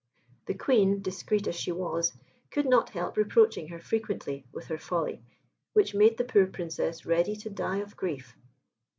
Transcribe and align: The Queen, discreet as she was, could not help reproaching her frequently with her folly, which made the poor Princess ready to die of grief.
The 0.47 0.55
Queen, 0.55 1.03
discreet 1.03 1.45
as 1.47 1.53
she 1.53 1.71
was, 1.71 2.13
could 2.49 2.65
not 2.65 2.89
help 2.89 3.15
reproaching 3.17 3.67
her 3.67 3.79
frequently 3.79 4.47
with 4.51 4.65
her 4.65 4.79
folly, 4.79 5.21
which 5.73 5.93
made 5.93 6.17
the 6.17 6.23
poor 6.25 6.47
Princess 6.47 7.05
ready 7.05 7.35
to 7.35 7.51
die 7.51 7.81
of 7.81 7.95
grief. 7.95 8.35